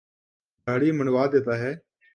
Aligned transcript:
داڑھی 0.67 0.89
منڈوا 0.97 1.23
دیتا 1.33 1.53
ہے۔ 1.61 1.71